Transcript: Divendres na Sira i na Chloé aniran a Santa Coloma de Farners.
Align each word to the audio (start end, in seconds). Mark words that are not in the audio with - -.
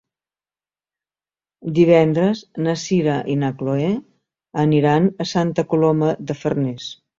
Divendres 1.75 2.41
na 2.69 2.75
Sira 2.85 3.19
i 3.35 3.37
na 3.43 3.53
Chloé 3.61 3.93
aniran 4.67 5.09
a 5.27 5.31
Santa 5.35 5.69
Coloma 5.75 6.13
de 6.29 6.41
Farners. 6.43 6.93